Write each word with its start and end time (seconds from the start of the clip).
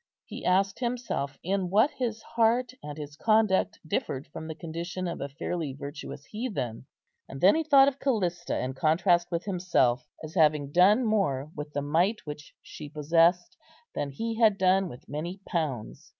He 0.25 0.43
asked 0.43 0.79
himself 0.79 1.37
in 1.43 1.69
what 1.69 1.91
his 1.91 2.23
heart 2.23 2.73
and 2.81 2.97
his 2.97 3.15
conduct 3.15 3.79
differed 3.87 4.25
from 4.25 4.47
the 4.47 4.55
condition 4.55 5.07
of 5.07 5.21
a 5.21 5.29
fairly 5.29 5.73
virtuous 5.73 6.25
heathen. 6.25 6.87
And 7.29 7.39
then 7.39 7.53
he 7.53 7.63
thought 7.63 7.87
of 7.87 7.99
Callista 7.99 8.59
in 8.59 8.73
contrast 8.73 9.29
with 9.29 9.43
himself, 9.45 10.07
as 10.23 10.33
having 10.33 10.71
done 10.71 11.05
more 11.05 11.51
with 11.55 11.73
the 11.73 11.83
mite 11.83 12.25
which 12.25 12.55
she 12.63 12.89
possessed 12.89 13.55
than 13.93 14.09
he 14.09 14.39
had 14.39 14.57
done 14.57 14.89
with 14.89 15.07
many 15.07 15.39
pounds. 15.47 16.09